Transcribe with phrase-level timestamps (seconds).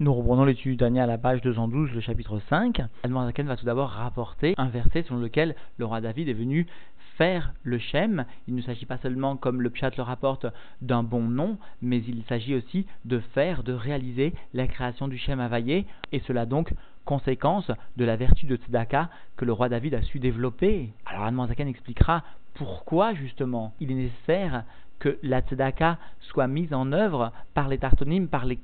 [0.00, 2.80] Nous reprenons l'étude du à la page 212, le chapitre 5.
[3.04, 6.66] Admorazaken va tout d'abord rapporter un verset selon lequel le roi David est venu
[7.18, 8.24] faire le Shem.
[8.48, 10.46] Il ne s'agit pas seulement, comme le Pshat le rapporte,
[10.80, 15.38] d'un bon nom, mais il s'agit aussi de faire, de réaliser la création du Shem
[15.38, 16.72] Availlé, et cela donc
[17.04, 20.94] conséquence de la vertu de Tzedaka que le roi David a su développer.
[21.04, 22.24] Alors Admorazaken expliquera
[22.54, 24.64] pourquoi justement il est nécessaire
[24.98, 28.58] que la tzedaka soit mise en œuvre par les tartonymes, par les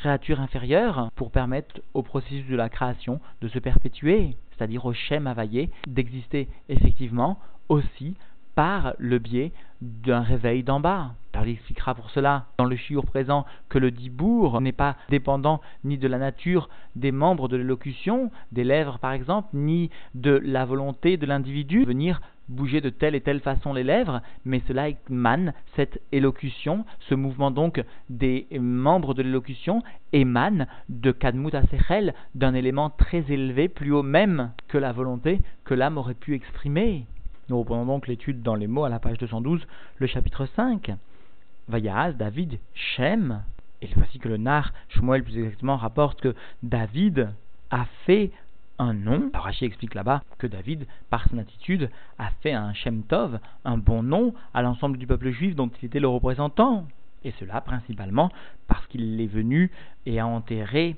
[0.00, 5.26] créatures inférieures, pour permettre au processus de la création de se perpétuer, c'est-à-dire au Shem
[5.26, 8.16] Availlé, d'exister effectivement aussi
[8.54, 11.12] par le biais d'un réveil d'en bas.
[11.42, 15.96] Il expliquera pour cela dans le chiour présent que le dibour n'est pas dépendant ni
[15.96, 21.16] de la nature des membres de l'élocution, des lèvres par exemple, ni de la volonté
[21.16, 26.02] de l'individu venir bouger de telle et telle façon les lèvres, mais cela émane, cette
[26.12, 29.82] élocution, ce mouvement donc des membres de l'élocution
[30.12, 35.74] émane de Kadmut Asechel, d'un élément très élevé, plus haut même que la volonté que
[35.74, 37.06] l'âme aurait pu exprimer.
[37.48, 39.66] Nous reprenons donc l'étude dans les mots à la page 212,
[39.98, 40.92] le chapitre 5.
[41.68, 43.42] Vayaz, David, Shem,
[43.82, 47.30] et voici que le nar, Shmuel plus exactement, rapporte que David
[47.70, 48.30] a fait
[48.80, 49.30] un nom.
[49.60, 54.32] Explique là-bas que David, par son attitude, a fait un Shem Tov, un bon nom
[54.54, 56.86] à l'ensemble du peuple juif dont il était le représentant.
[57.22, 58.30] Et cela principalement
[58.66, 59.70] parce qu'il est venu
[60.06, 60.96] et a enterré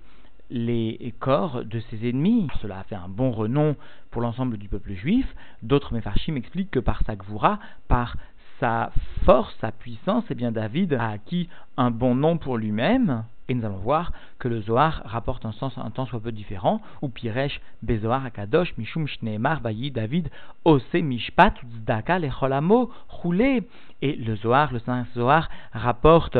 [0.50, 2.46] les corps de ses ennemis.
[2.60, 3.74] Cela a fait un bon renom
[4.10, 5.26] pour l'ensemble du peuple juif.
[5.62, 7.58] D'autres Mefarchim expliquent que par sa gvoura,
[7.88, 8.16] par
[8.60, 8.92] sa
[9.24, 13.24] force, sa puissance, eh bien David a acquis un bon nom pour lui-même.
[13.48, 16.80] Et nous allons voir que le Zohar rapporte un sens un temps soit peu différent,
[17.02, 20.30] ou Piresh Bezoar Akadosh Mishum Shneemar Bayi David
[20.64, 23.64] Ose Mishpat Zdaka Lecholamo Roulé.
[24.00, 26.38] Et le Zohar, le Saint Zohar, rapporte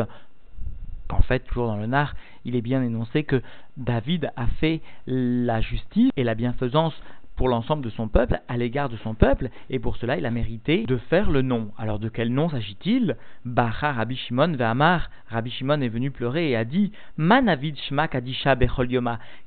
[1.07, 3.41] qu'en fait, toujours dans le Nar, il est bien énoncé que
[3.77, 6.93] David a fait la justice et la bienfaisance
[7.35, 10.31] pour l'ensemble de son peuple, à l'égard de son peuple, et pour cela il a
[10.31, 11.71] mérité de faire le nom.
[11.77, 13.17] Alors de quel nom s'agit-il?
[13.45, 15.09] Bacha Rabbi Shimon Ve'amar.
[15.29, 18.87] Rabbi Shimon est venu pleurer et a dit Manavid Shma Kadisha Bechol.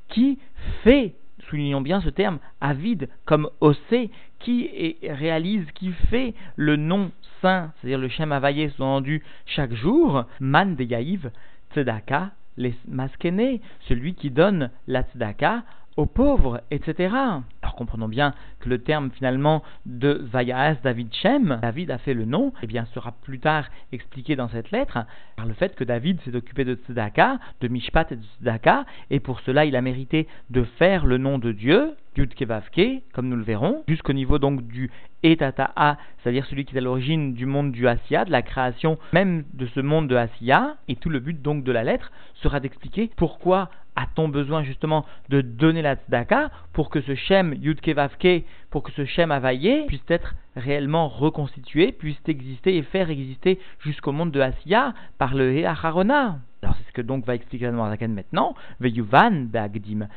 [0.09, 0.39] Qui
[0.83, 1.15] fait,
[1.49, 7.11] soulignons bien ce terme, avid comme osé, qui réalise, qui fait le nom
[7.43, 11.31] saint, c'est-à-dire le Shem Availlé sous-entendu chaque jour, Man de Yaïv,
[11.73, 15.63] Tzedaka, les maskene, celui qui donne la tzedaka
[15.97, 17.15] aux pauvres, etc.
[17.63, 22.25] Alors comprenons bien que le terme finalement de Vayaas David Shem, David a fait le
[22.25, 24.99] nom, et bien sera plus tard expliqué dans cette lettre
[25.37, 29.21] par le fait que David s'est occupé de Tzedaka, de Mishpat et de Tzedaka, et
[29.21, 33.37] pour cela il a mérité de faire le nom de Dieu, Yud Kevavke, comme nous
[33.37, 34.91] le verrons, jusqu'au niveau donc du
[35.23, 39.45] Etata'a, c'est-à-dire celui qui est à l'origine du monde du Asiya, de la création même
[39.55, 43.11] de ce monde de Asiya, et tout le but donc de la lettre sera d'expliquer
[43.17, 48.83] pourquoi a-t-on besoin justement de donner la tzedaka pour que ce Shem Yudke Vavke, pour
[48.83, 54.31] que ce Shem Availlé puisse être réellement reconstitué, puisse exister et faire exister jusqu'au monde
[54.31, 58.57] de Asiya par le Heacharona alors c'est ce que donc va expliquer Zaken maintenant.
[58.81, 60.09] Veyuvan be'agdim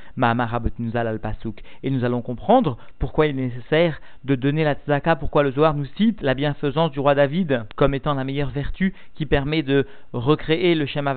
[0.80, 1.62] nuzal al pasuk.
[1.84, 5.76] Et nous allons comprendre pourquoi il est nécessaire de donner la tzaka, pourquoi le Zohar
[5.76, 9.86] nous cite la bienfaisance du roi David comme étant la meilleure vertu qui permet de
[10.12, 11.08] recréer le Shem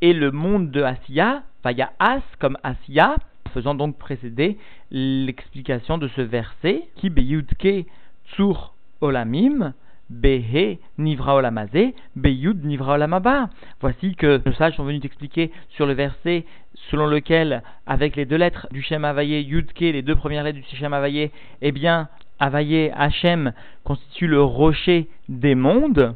[0.00, 3.14] et le monde de Asiya, Vaya As comme Asiya,
[3.52, 4.58] faisant donc précéder
[4.90, 7.86] l'explication de ce verset qui beyudke
[8.32, 9.72] tsur olamim
[10.10, 12.60] Behe Nivra Olamazé, Beyud.
[13.80, 16.44] Voici que nos sages sont venus expliquer sur le verset
[16.90, 20.76] selon lequel, avec les deux lettres du Shem Avaye, Yudke, les deux premières lettres du
[20.76, 21.30] Shem Avaye,
[21.62, 23.52] eh bien, Avaye, Hachem,
[23.84, 26.14] constitue le rocher des mondes.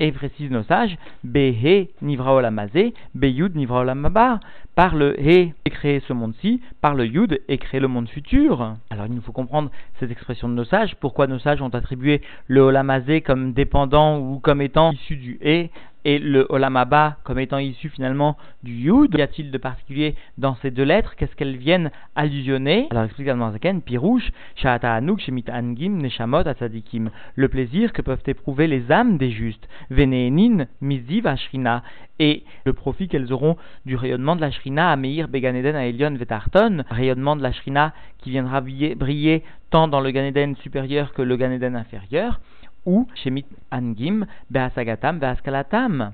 [0.00, 4.40] Et précise nos sages, Behe Nivra Olamazé, Beyud Nivra Olamaba.
[4.74, 8.74] Par le He et créer ce monde-ci, par le Yud et créer le monde futur.
[8.90, 9.70] Alors il nous faut comprendre
[10.00, 14.40] cette expression de nos sages, pourquoi nos sages ont attribué le Olamazé comme dépendant ou
[14.40, 15.70] comme étant issu du He
[16.04, 19.14] et le Olamaba comme étant issu finalement du Yud?
[19.14, 21.14] Qu'y a-t-il de particulier dans ces deux lettres?
[21.16, 22.88] Qu'est-ce qu'elles viennent allusionner?
[22.90, 27.10] Alors explique Zaken, Pirouche, Sha'ata Anuk, Shemit Angim, Neshamot, Atzadikim.
[27.36, 29.68] Le plaisir que peuvent éprouver les âmes des justes.
[29.90, 31.82] Vene'enin, Miziv, Ashrina.
[32.20, 33.56] Et le profit qu'elles auront
[33.86, 36.84] du rayonnement de la Shrina à Meir, Beganeden, à Elion, Vetarton.
[36.88, 41.74] Rayonnement de la Shrina qui viendra briller, tant dans le Ganeden supérieur que le Ganeden
[41.74, 42.40] inférieur
[42.86, 46.12] ou Shemit Angim, Beasagatam, Beaskalatam.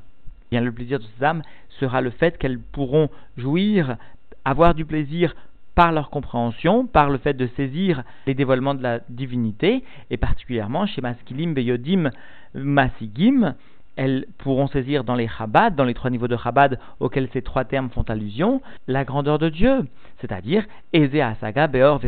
[0.51, 1.43] Bien, le plaisir de ces âmes
[1.79, 3.97] sera le fait qu'elles pourront jouir,
[4.45, 5.35] avoir du plaisir
[5.75, 10.87] par leur compréhension, par le fait de saisir les dévoilements de la divinité, et particulièrement
[10.87, 12.11] chez Maskilim, Beyodim,
[12.55, 13.55] Masigim,
[13.97, 17.65] elles pourront saisir dans les Chabad, dans les trois niveaux de Chabad auxquels ces trois
[17.65, 19.87] termes font allusion, la grandeur de Dieu.
[20.21, 22.01] C'est-à-dire, Eze Asaga, Beor,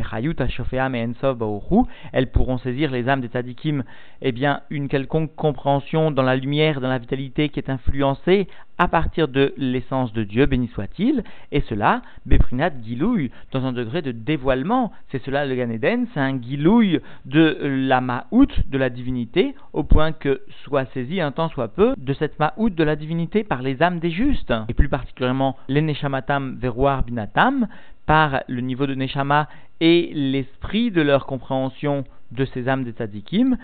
[2.13, 3.85] Elles pourront saisir les âmes des tzadikim,
[4.21, 8.89] eh bien, une quelconque compréhension dans la lumière, dans la vitalité qui est influencée à
[8.89, 11.23] partir de l'essence de Dieu, béni soit-il,
[11.53, 14.93] et cela, Beprinat Gilouille, dans un degré de dévoilement.
[15.11, 20.13] C'est cela le Ganéden, c'est un Gilouille de la Ma'out, de la divinité, au point
[20.13, 23.83] que soit saisi un temps soit peu de cette Ma'out de la divinité par les
[23.83, 27.69] âmes des justes, et plus particulièrement les Neshamatam Veroar Binatam,
[28.07, 29.49] par le niveau de Neshama
[29.81, 33.57] et l'esprit de leur compréhension de ces âmes des tzadikim,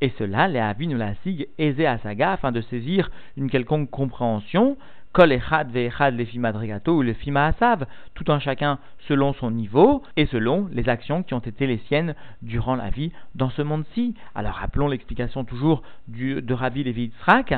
[0.00, 3.90] et cela, les avin ou la sig, aisé à saga, afin de saisir une quelconque
[3.90, 4.76] compréhension,
[5.14, 6.52] kol echad ve'echad le fima
[6.88, 11.34] ou le fima asav, tout en chacun selon son niveau et selon les actions qui
[11.34, 14.14] ont été les siennes durant la vie dans ce monde-ci.
[14.34, 17.54] Alors rappelons l'explication toujours de Ravi Levi Yitzhak,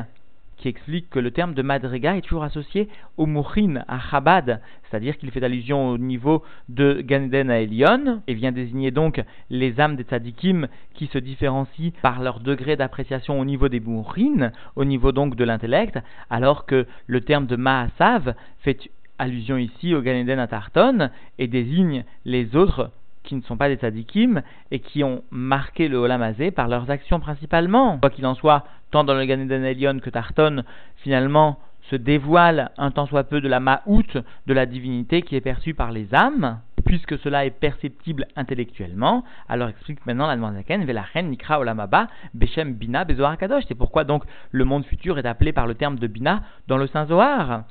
[0.57, 5.19] qui explique que le terme de Madriga est toujours associé au Mouchin, à Chabad, c'est-à-dire
[5.19, 9.97] qu'il fait allusion au niveau de Ganeden à Elion, et vient désigner donc les âmes
[9.97, 15.13] des tzadikim qui se différencient par leur degré d'appréciation au niveau des Mouchin, au niveau
[15.13, 15.99] donc de l'intellect,
[16.31, 22.05] alors que le terme de Maasav fait allusion ici au Ganeden à Tarton et désigne
[22.25, 22.91] les autres
[23.27, 24.41] qui ne sont pas des tzadikim
[24.71, 27.99] et qui ont marqué le Olamazé par leurs actions principalement.
[27.99, 30.65] Quoi qu'il en soit, tant dans le Gan Elion que Tarton,
[30.97, 31.59] finalement,
[31.91, 35.75] se dévoile un tant soit peu de la ma'out de la divinité qui est perçue
[35.75, 41.61] par les âmes, puisque cela est perceptible intellectuellement, alors explique maintenant la Zaken, Velachen, Nikra,
[41.61, 43.65] Olamaba, Beshem, Bina, Bezoar Kadosh.
[43.69, 46.87] C'est pourquoi donc le monde futur est appelé par le terme de Bina dans le
[46.87, 47.65] Saint Zohar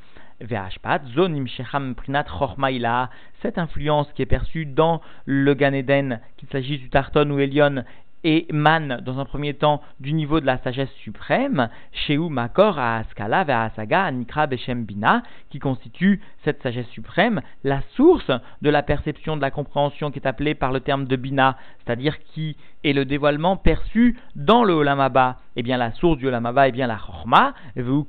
[3.42, 7.84] cette influence qui est perçue dans le Gan Eden, qu'il s'agisse du Tarton ou Elion,
[8.26, 12.98] et man dans un premier temps du niveau de la sagesse suprême, Sheu Makor à
[12.98, 18.32] Askala vers Asaga Nikra Beshem Bina, qui constitue cette sagesse suprême, la source
[18.64, 21.56] de la perception de la compréhension qui est appelée par le terme de Bina,
[21.86, 25.38] c'est-à-dire qui est le dévoilement perçu dans le Olamaba.
[25.56, 27.54] Eh bien, la source du Olamaba est bien la Chorma,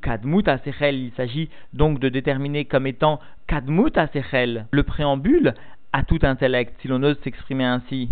[0.00, 0.96] Kadmut Asechel.
[0.96, 5.54] Il s'agit donc de déterminer comme étant Kadmut Asechel, le préambule
[5.92, 8.08] à tout intellect, si l'on ose s'exprimer ainsi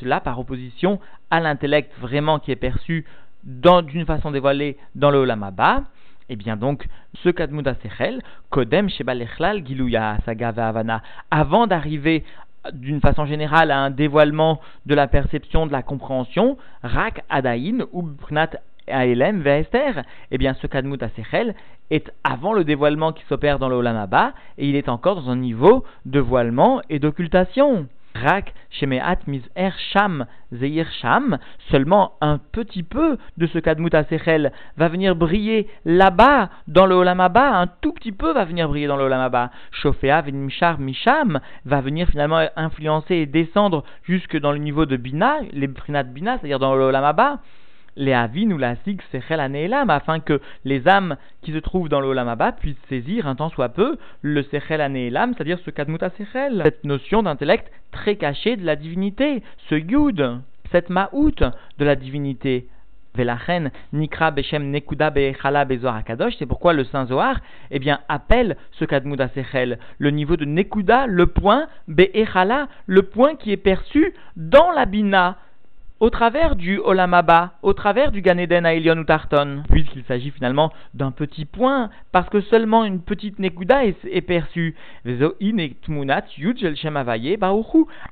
[0.00, 1.00] cela par opposition
[1.30, 3.04] à l'intellect vraiment qui est perçu
[3.44, 5.84] d'une façon dévoilée dans le Olamaba,
[6.30, 6.86] et eh bien donc,
[7.22, 8.20] ce Kadmuda Sechel,
[8.50, 12.22] Kodem Shebalechlal Giluya Saga Havana, avant d'arriver
[12.72, 18.10] d'une façon générale à un dévoilement de la perception, de la compréhension, Rak Adain ou
[18.88, 21.54] Aelem Vester, eh bien ce Kadmut Sechel
[21.90, 25.36] est avant le dévoilement qui s'opère dans le Olamaba et il est encore dans un
[25.36, 27.86] niveau de voilement et d'occultation.
[28.22, 29.20] Rak Shemeat
[29.56, 31.38] Er Sham Zeir Sham,
[31.70, 37.58] seulement un petit peu de ce Kadmut Asechel va venir briller là-bas dans le Olamaba,
[37.58, 39.50] un tout petit peu va venir briller dans le Olamaba.
[39.70, 45.38] Shofea Venimshar Misham va venir finalement influencer et descendre jusque dans le niveau de Bina,
[45.52, 47.40] les Prinat Bina, c'est-à-dire dans le Olamaba
[47.98, 52.00] les avin ou la sig sechel aneelam, afin que les âmes qui se trouvent dans
[52.00, 56.84] l'olamaba puissent saisir un temps soit peu le sechel aneelam, c'est-à-dire ce kadmuta sechel, cette
[56.84, 60.40] notion d'intellect très caché de la divinité, ce yud,
[60.70, 61.42] cette ma'out
[61.78, 62.68] de la divinité.
[63.14, 67.40] Velachen, Nikra Beshem Nekuda Be'echala Bezoar Akadosh, c'est pourquoi le Saint Zohar
[67.72, 73.34] eh bien, appelle ce Kadmuda Sechel, le niveau de Nekuda, le point Be'echala, le point
[73.34, 75.36] qui est perçu dans la Bina,
[76.00, 80.72] au travers du Olamaba, au travers du Ganeden à Elion ou Tarton, puisqu'il s'agit finalement
[80.94, 84.76] d'un petit point, parce que seulement une petite Nekuda est, perçue.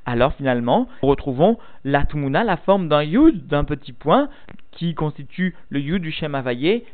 [0.05, 4.29] Alors finalement, nous retrouvons la Tmuna, la forme d'un Yud, d'un petit point,
[4.73, 6.37] qui constitue le Yud du Shem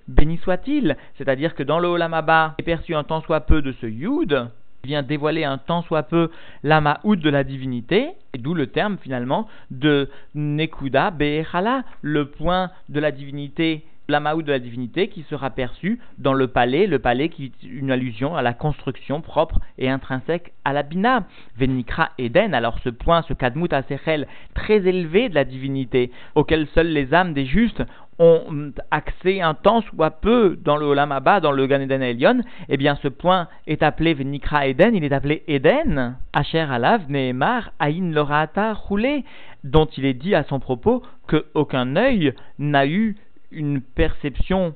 [0.08, 0.96] béni soit-il.
[1.16, 4.48] C'est-à-dire que dans le Olamaba est perçu un tant soit peu de ce Yud,
[4.84, 6.30] vient dévoiler un tant soit peu
[6.64, 12.70] la ma'oud de la divinité, et d'où le terme finalement de Nekuda Be'echala, le point
[12.88, 17.28] de la divinité la de la divinité qui sera perçue dans le palais, le palais
[17.28, 21.26] qui est une allusion à la construction propre et intrinsèque à la Bina.
[21.58, 26.92] Venikra Eden, alors ce point, ce Kadmut Asechel très élevé de la divinité, auquel seules
[26.92, 27.82] les âmes des justes
[28.18, 32.76] ont accès un temps soit peu dans le Olam dans le Gan Eden Elion, eh
[32.76, 38.12] bien ce point est appelé Venikra Eden, il est appelé Eden, Asher Alav Nehemar Aïn
[38.12, 39.24] Lorata Roulé,
[39.64, 43.16] dont il est dit à son propos que aucun œil n'a eu
[43.52, 44.74] une perception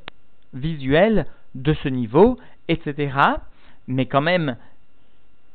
[0.53, 3.17] visuelle de ce niveau, etc.
[3.89, 4.57] Mais quand même,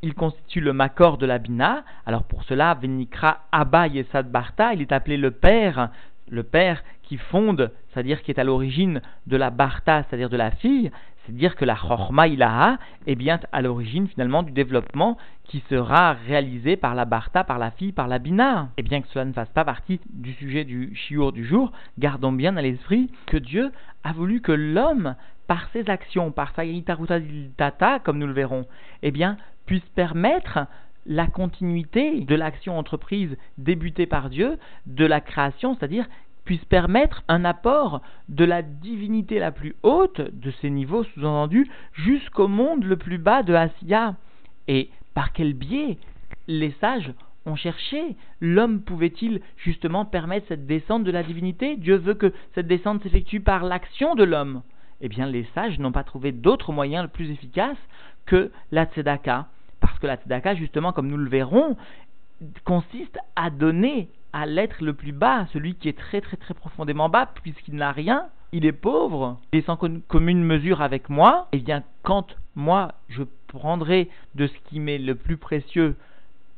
[0.01, 1.83] il constitue le makor de la bina.
[2.05, 5.89] Alors pour cela, Venikra Abba Yesad Barta, il est appelé le père
[6.31, 10.51] le père qui fonde, c'est-à-dire qui est à l'origine de la Barta, c'est-à-dire de la
[10.51, 10.91] fille,
[11.25, 16.13] c'est dire que la Chorma Ilaha est bien à l'origine finalement du développement qui sera
[16.13, 18.69] réalisé par la Barta, par la fille, par la Bina.
[18.77, 22.31] Et bien que cela ne fasse pas partie du sujet du Shiur du jour, gardons
[22.31, 23.71] bien à l'esprit que Dieu
[24.03, 25.15] a voulu que l'homme,
[25.47, 26.63] par ses actions, par sa
[27.57, 28.65] Tata, comme nous le verrons,
[29.03, 30.59] eh bien, puisse permettre
[31.05, 36.05] la continuité de l'action entreprise débutée par Dieu, de la création, c'est-à-dire
[36.45, 42.47] puisse permettre un apport de la divinité la plus haute de ces niveaux sous-entendus jusqu'au
[42.47, 44.15] monde le plus bas de Asiya.
[44.67, 45.97] Et par quel biais
[46.47, 47.13] les sages
[47.45, 51.75] ont cherché L'homme pouvait-il justement permettre cette descente de la divinité?
[51.77, 54.61] Dieu veut que cette descente s'effectue par l'action de l'homme.
[55.01, 57.77] Eh bien, les sages n'ont pas trouvé d'autre moyen le plus efficace
[58.25, 59.47] que la tzedaka.
[59.79, 61.75] Parce que la tzedaka, justement, comme nous le verrons,
[62.65, 67.09] consiste à donner à l'être le plus bas, celui qui est très très très profondément
[67.09, 71.57] bas, puisqu'il n'a rien, il est pauvre, il est sans commune mesure avec moi, et
[71.57, 75.95] eh bien quand moi je prendrai de ce qui m'est le plus précieux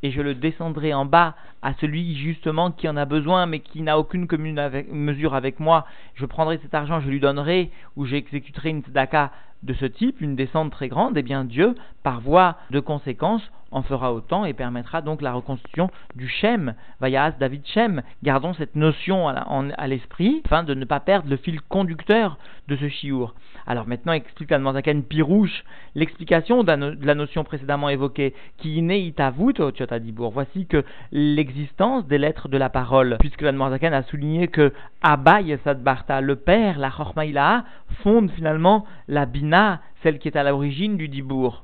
[0.01, 3.81] et je le descendrai en bas à celui justement qui en a besoin mais qui
[3.81, 4.59] n'a aucune commune
[4.91, 9.31] mesure avec moi, je prendrai cet argent, je lui donnerai ou j'exécuterai une tzedaka
[9.63, 13.41] de ce type, une descente très grande, et eh bien Dieu, par voie de conséquence,
[13.73, 18.01] en fera autant et permettra donc la reconstitution du Shem, Vayas David Shem.
[18.23, 22.37] Gardons cette notion à l'esprit afin de ne pas perdre le fil conducteur
[22.67, 23.33] de ce chiour.
[23.65, 25.63] Alors maintenant, explique Admanzaken Pirouche
[25.95, 30.31] l'explication de la notion précédemment évoquée, qui n'est itavut au Tchotadibour.
[30.31, 35.39] Voici que l'existence des lettres de la parole, puisque l'Admanzaken a souligné que Abba
[35.79, 37.65] Barta, le père, la Chormaïla,
[38.03, 41.63] fonde finalement la Bina, celle qui est à l'origine du Dibour.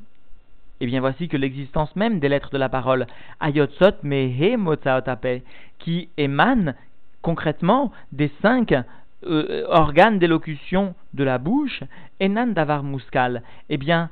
[0.81, 3.05] Eh bien voici que l'existence même des lettres de la parole,
[3.41, 5.41] Ayotsot Mehe Motsaotape,
[5.77, 6.75] qui émane
[7.21, 8.74] concrètement des cinq
[9.25, 11.83] euh, organes d'élocution de la bouche,
[12.21, 14.09] Enan Davar Muskal, eh bien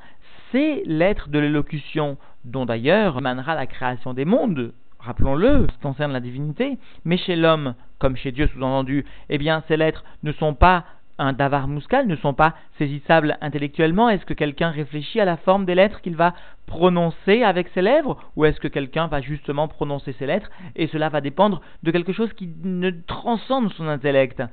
[0.51, 6.19] ces lettres de l'élocution, dont d'ailleurs émanera la création des mondes, rappelons-le, ce concerne la
[6.19, 10.83] divinité, mais chez l'homme, comme chez Dieu sous-entendu, eh bien ces lettres ne sont pas
[11.17, 15.65] un davar muskal ne sont pas saisissables intellectuellement Est-ce que quelqu'un réfléchit à la forme
[15.65, 16.33] des lettres qu'il va
[16.65, 21.09] prononcer avec ses lèvres Ou est-ce que quelqu'un va justement prononcer ses lettres et cela
[21.09, 24.43] va dépendre de quelque chose qui ne transcende son intellect?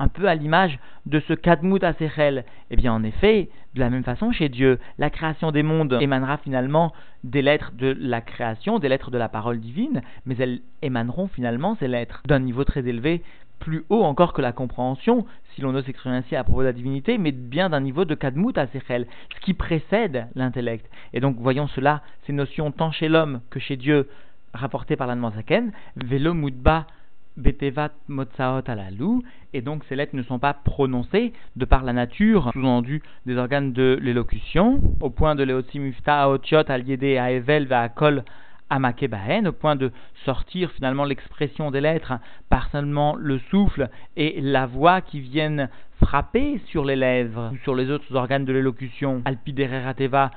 [0.00, 2.44] Un peu à l'image de ce Kadmut Asechel.
[2.70, 6.36] Eh bien, en effet, de la même façon, chez Dieu, la création des mondes émanera
[6.36, 6.92] finalement
[7.24, 11.76] des lettres de la création, des lettres de la parole divine, mais elles émaneront finalement,
[11.80, 13.24] ces lettres, d'un niveau très élevé
[13.58, 15.26] plus haut encore que la compréhension,
[15.58, 18.14] si l'on ose s'exprimer ainsi à propos de la divinité, mais bien d'un niveau de
[18.14, 20.88] kadmut à Sechel, ce qui précède l'intellect.
[21.12, 24.08] Et donc voyons cela, ces notions tant chez l'homme que chez Dieu,
[24.54, 26.86] rapportées par l'Anmansaken, velo mudba
[27.36, 32.50] betevat motsaot alalou, et donc ces lettres ne sont pas prononcées de par la nature,
[32.52, 38.22] sous-entendu des organes de l'élocution, au point de leotimufta aotiot aliede aevel va kol
[38.70, 39.90] Amakebahen, au point de
[40.24, 42.14] sortir finalement l'expression des lettres
[42.48, 45.68] par seulement le souffle et la voix qui viennent
[46.02, 49.22] frapper sur les lèvres ou sur les autres organes de l'élocution.
[49.24, 50.30] Alpidererateva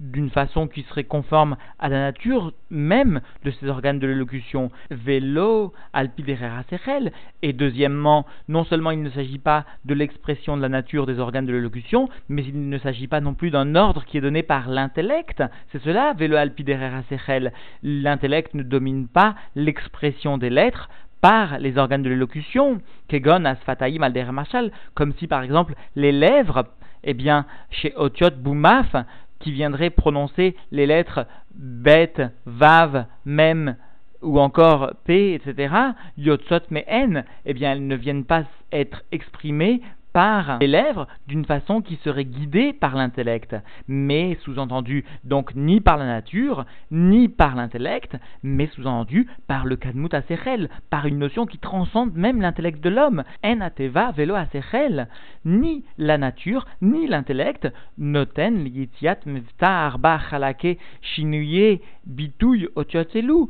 [0.00, 4.70] d'une façon qui serait conforme à la nature même de ces organes de l'élocution.
[4.90, 7.12] Vélo, alpiderera sechel.
[7.42, 11.46] Et deuxièmement, non seulement il ne s'agit pas de l'expression de la nature des organes
[11.46, 14.68] de l'élocution, mais il ne s'agit pas non plus d'un ordre qui est donné par
[14.68, 15.42] l'intellect.
[15.72, 17.52] C'est cela, vélo alpiderera sechel.
[17.82, 20.88] L'intellect ne domine pas l'expression des lettres,
[21.20, 23.98] par les organes de l'élocution, kegon asfataim
[24.32, 26.66] machal, comme si par exemple les lèvres,
[27.04, 28.94] eh bien, chez Otiot Boumaf,
[29.40, 32.14] qui viendraient prononcer les lettres bet,
[32.46, 33.76] vav, mem
[34.22, 35.74] ou encore p, etc.,
[36.16, 39.80] yotsot mais n, eh bien elles ne viennent pas être exprimées
[40.18, 43.54] par les lèvres d'une façon qui serait guidée par l'intellect,
[43.86, 50.12] mais sous-entendu donc ni par la nature, ni par l'intellect, mais sous-entendu par le kadmut
[50.12, 53.22] asechel, par une notion qui transcende même l'intellect de l'homme.
[53.44, 55.06] En ateva velo asechel,
[55.44, 63.46] ni la nature, ni l'intellect, noten yitiat mevta arba chalake shinuye bitouy otiotzelu,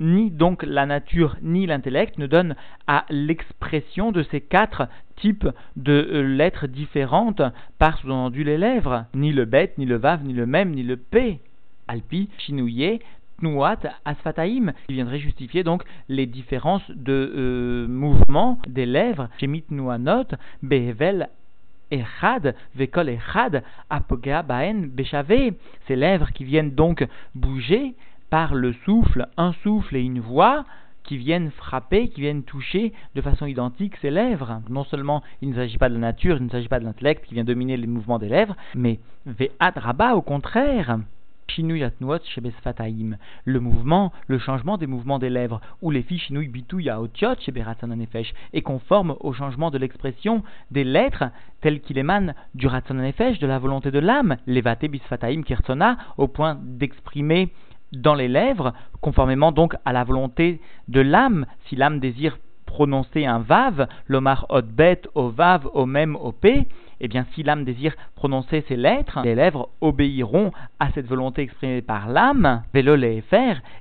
[0.00, 5.92] ni donc la nature ni l'intellect ne donnent à l'expression de ces quatre types de
[5.92, 7.42] euh, lettres différentes
[7.78, 10.96] par sous-entendu les lèvres, ni le bet, ni le vav, ni le mem, ni le
[10.96, 11.40] p.
[11.88, 13.00] Alpi, chinouye,
[13.40, 20.26] tnuat, asfataim, qui viendrait justifier donc les différences de euh, mouvement des lèvres, shemit nuanot,
[20.62, 21.28] behevel,
[21.90, 25.52] Echad, Vekol Echad, Apogea Baen Beshave,
[25.86, 27.94] ces lèvres qui viennent donc bouger
[28.30, 30.64] par le souffle, un souffle et une voix
[31.06, 34.60] qui viennent frapper, qui viennent toucher de façon identique ses lèvres.
[34.68, 37.24] Non seulement il ne s'agit pas de la nature, il ne s'agit pas de l'intellect
[37.24, 40.98] qui vient dominer les mouvements des lèvres, mais ve'ad rabba au contraire.
[43.44, 47.36] Le mouvement, le changement des mouvements des lèvres, ou les filles shinui bituya otiot
[48.52, 51.24] est conforme au changement de l'expression des lettres
[51.60, 56.58] telles qu'il émane du nefesh, de la volonté de l'âme, levate bisfataim kirtona, au point
[56.60, 57.52] d'exprimer
[57.92, 63.38] dans les lèvres, conformément donc à la volonté de l'âme, si l'âme désire prononcer un
[63.38, 66.66] vav, l'omar odbet, au vav, au même, au p,
[67.00, 70.50] eh bien si l'âme désire prononcer ces lettres, les lèvres obéiront
[70.80, 73.22] à cette volonté exprimée par l'âme, velo et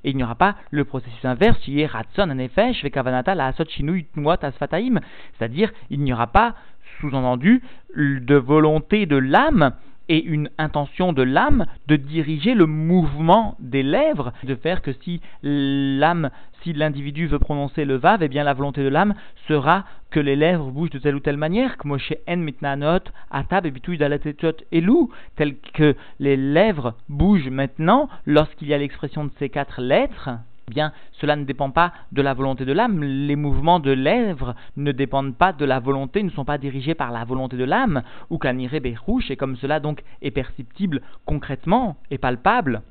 [0.03, 5.71] il n'y aura pas le processus inverse, qui est ratson anefesh, vekavanata la asot c'est-à-dire
[5.89, 6.55] il n'y aura pas
[6.99, 7.61] sous-entendu
[7.95, 9.73] de volonté de l'âme
[10.09, 15.21] et une intention de l'âme de diriger le mouvement des lèvres, de faire que si
[15.43, 16.29] l'âme,
[16.61, 19.15] si l'individu veut prononcer le vav, eh bien la volonté de l'âme
[19.47, 22.99] sera que les lèvres bougent de telle ou telle manière, comme chez en mitnanot,
[23.31, 23.73] atab et
[24.71, 30.29] elou, tel que les lèvres bougent maintenant lorsqu'il y a l'expression de ces quatre lettres.
[30.67, 33.03] Bien, cela ne dépend pas de la volonté de l'âme.
[33.03, 37.11] Les mouvements de lèvres ne dépendent pas de la volonté, ne sont pas dirigés par
[37.11, 42.17] la volonté de l'âme, ou kanire berouche, et comme cela donc est perceptible concrètement et
[42.17, 42.81] palpable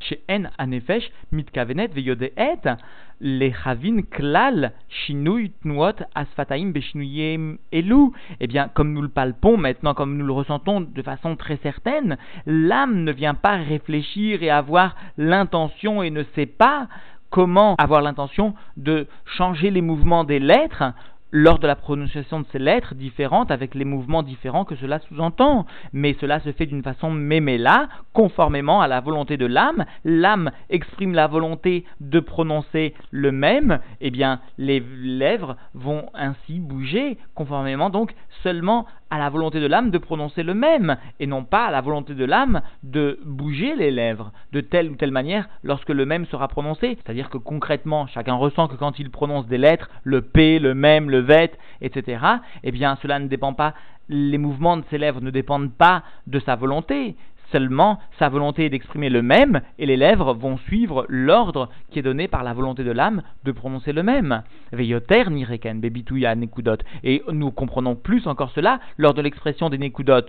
[0.00, 2.76] chez En Anefesh, Mitkavenet Veyodeet,
[3.20, 8.12] les Chavin Klal, Shinui Tnuot Asfataim Beshinuyem Elu.
[8.40, 12.16] Eh bien, comme nous le palpons maintenant, comme nous le ressentons de façon très certaine,
[12.46, 16.88] l'âme ne vient pas réfléchir et avoir l'intention et ne sait pas
[17.30, 20.94] comment avoir l'intention de changer les mouvements des lettres
[21.30, 25.66] lors de la prononciation de ces lettres différentes, avec les mouvements différents que cela sous-entend.
[25.92, 29.84] Mais cela se fait d'une façon méméla, conformément à la volonté de l'âme.
[30.04, 36.60] L'âme exprime la volonté de prononcer le même, et eh bien les lèvres vont ainsi
[36.60, 41.44] bouger, conformément donc seulement à la volonté de l'âme de prononcer le même, et non
[41.44, 45.48] pas à la volonté de l'âme de bouger les lèvres de telle ou telle manière
[45.62, 46.96] lorsque le même sera prononcé.
[46.96, 51.10] C'est-à-dire que concrètement, chacun ressent que quand il prononce des lettres, le P, le même,
[51.10, 52.24] le vet, etc.,
[52.62, 53.74] eh bien cela ne dépend pas,
[54.08, 57.16] les mouvements de ses lèvres ne dépendent pas de sa volonté,
[57.52, 62.02] Seulement, sa volonté est d'exprimer le même, et les lèvres vont suivre l'ordre qui est
[62.02, 64.42] donné par la volonté de l'âme de prononcer le même.
[64.72, 66.78] Veyoter nireken bebituya nekudot.
[67.04, 70.26] Et nous comprenons plus encore cela lors de l'expression des nekudot.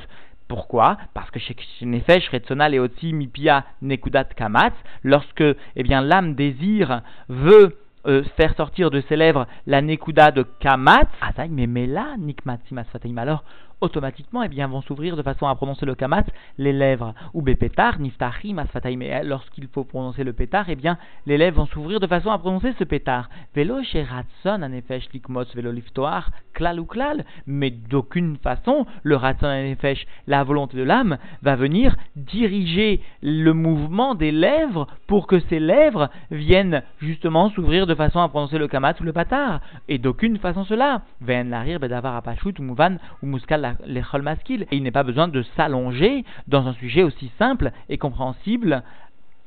[0.48, 0.98] Pourquoi?
[1.14, 5.44] Parce que chez Nefesh, Retsona, Leotzi, Mipia, Nekudat, Kamatz, lorsque
[5.76, 7.78] eh bien, l'âme désire, veut
[8.08, 11.10] euh, faire sortir de ses lèvres la Nekuda de Kamatz,
[11.50, 12.82] mais Nikmatzim
[13.18, 13.44] Alors,
[13.82, 16.26] automatiquement, eh bien, vont s'ouvrir de façon à prononcer le kamat,
[16.58, 19.02] les lèvres, ou bépetar, niftachim, asfataim.
[19.02, 22.38] Et lorsqu'il faut prononcer le pétar, eh bien, les lèvres vont s'ouvrir de façon à
[22.38, 23.30] prononcer ce pétar.
[23.56, 27.26] Velo sheratson anefesh likmos velo liftoar, klal ou klal.
[27.48, 34.16] Mais d'aucune façon, le ratson anefesh, la volonté de l'âme, va venir diriger le mouvement
[34.16, 38.96] des lèvres pour que ces lèvres viennent justement s'ouvrir de façon à prononcer le kamat
[39.00, 39.62] ou le patar.
[39.88, 41.02] Et d'aucune façon cela.
[41.22, 45.42] Ven larir bedavar apashut ou mouvan ou muskal les Et il n'est pas besoin de
[45.56, 48.84] s'allonger dans un sujet aussi simple et compréhensible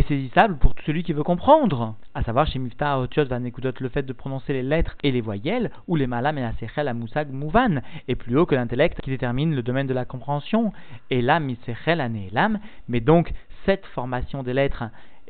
[0.01, 1.95] et saisissable pour tout celui qui veut comprendre.
[2.15, 5.71] À savoir, chez Miftah Otiot Van le fait de prononcer les lettres et les voyelles,
[5.87, 9.55] ou les malam et la à Moussag Mouvan, est plus haut que l'intellect qui détermine
[9.55, 10.73] le domaine de la compréhension.
[11.11, 12.59] Et là, Misechel Aneelam,
[12.89, 13.33] mais donc
[13.65, 14.85] cette formation des lettres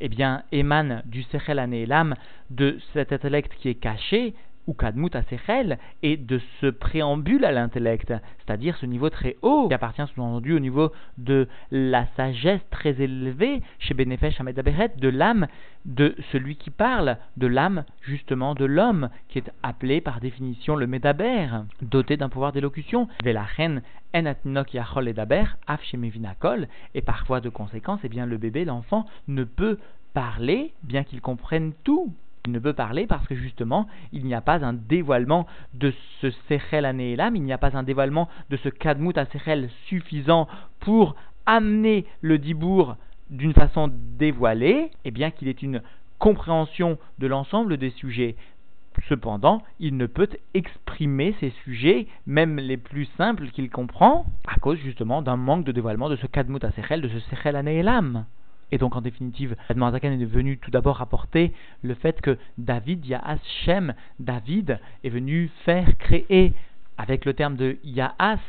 [0.04, 2.16] eh bien, émane du Sechel Aneelam,
[2.50, 4.34] de cet intellect qui est caché,
[4.66, 9.74] ou kadmut asechel, et de ce préambule à l'intellect, c'est-à-dire ce niveau très haut, qui
[9.74, 15.46] appartient sous-entendu au niveau de la sagesse très élevée chez Benefesh Amedaberet, de l'âme
[15.84, 20.86] de celui qui parle, de l'âme justement de l'homme, qui est appelé par définition le
[20.86, 21.48] Medaber,
[21.80, 23.08] doté d'un pouvoir d'élocution.
[23.24, 23.82] Velachen
[24.14, 25.44] enatnok yachol edaber,
[26.94, 29.78] et parfois de conséquence, eh bien le bébé, l'enfant, ne peut
[30.14, 32.12] parler, bien qu'il comprenne tout
[32.46, 36.30] il ne peut parler parce que justement, il n'y a pas un dévoilement de ce
[36.48, 40.48] Sechel Anéelam, il n'y a pas un dévoilement de ce Kadmut à Sechel suffisant
[40.80, 41.14] pour
[41.46, 42.96] amener le Dibour
[43.30, 45.82] d'une façon dévoilée, et bien qu'il ait une
[46.18, 48.34] compréhension de l'ensemble des sujets.
[49.08, 54.78] Cependant, il ne peut exprimer ces sujets, même les plus simples qu'il comprend, à cause
[54.78, 58.26] justement d'un manque de dévoilement de ce Kadmut à Sechel, de ce Sechel Anéelam.
[58.72, 63.38] Et donc, en définitive, Admorazakan est venu tout d'abord rapporter le fait que David, Yahas
[63.64, 66.54] Shem, David, est venu faire créer,
[66.96, 68.40] avec le terme de Yahas,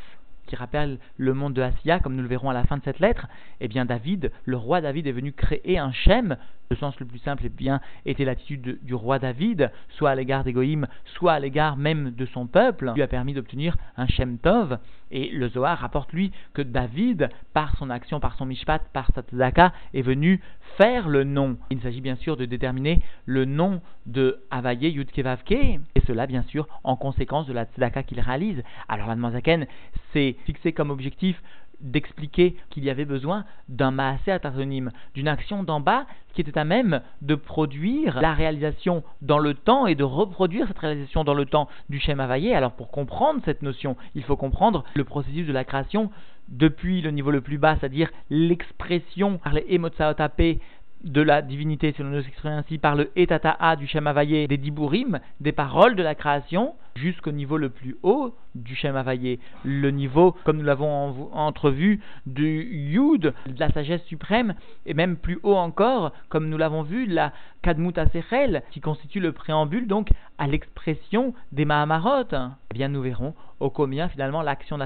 [0.55, 3.27] rappelle le monde de Asiya, comme nous le verrons à la fin de cette lettre,
[3.59, 6.37] eh bien David, le roi David est venu créer un Shem
[6.69, 10.43] Le sens le plus simple eh bien, était l'attitude du roi David, soit à l'égard
[10.43, 14.79] d'Égoïm, soit à l'égard même de son peuple, lui a permis d'obtenir un Shem Tov.
[15.11, 19.21] Et le Zohar rapporte lui que David, par son action, par son mishpat, par sa
[19.21, 20.41] tzedaka, est venu
[20.77, 21.57] faire le nom.
[21.69, 26.67] Il s'agit bien sûr de déterminer le nom de Havaye Yudkevavke, et cela bien sûr
[26.83, 28.63] en conséquence de la tzedaka qu'il réalise.
[28.89, 29.67] Alors la Zaken
[30.11, 31.41] s'est fixé comme objectif
[31.83, 36.63] d'expliquer qu'il y avait besoin d'un maasé atarzonim, d'une action d'en bas qui était à
[36.63, 41.45] même de produire la réalisation dans le temps et de reproduire cette réalisation dans le
[41.45, 42.53] temps du Shem Havaïe.
[42.53, 46.09] Alors pour comprendre cette notion, il faut comprendre le processus de la création
[46.49, 50.59] depuis le niveau le plus bas, c'est-à-dire l'expression par les Emotsaotapé
[51.03, 55.19] de la divinité, selon nos exprimer ainsi, par le etata'a du Shem Havaïe, des diburim,
[55.41, 60.35] des paroles de la création, jusqu'au niveau le plus haut du Shem Havaïe, le niveau,
[60.43, 66.11] comme nous l'avons entrevu, du Yud, de la sagesse suprême, et même plus haut encore,
[66.29, 71.65] comme nous l'avons vu, la Kadmut Asechel, qui constitue le préambule donc à l'expression des
[71.65, 72.25] Mahamarot.
[72.31, 74.83] Eh bien, nous verrons au combien finalement l'action de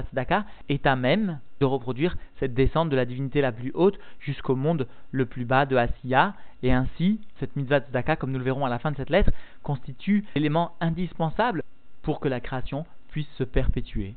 [0.68, 4.86] est à même de reproduire cette descente de la divinité la plus haute jusqu'au monde
[5.10, 7.80] le plus bas de Asiya, et ainsi, cette mitzvah
[8.16, 9.30] comme nous le verrons à la fin de cette lettre,
[9.62, 11.62] constitue l'élément indispensable
[12.02, 14.14] pour que la création puisse se perpétuer.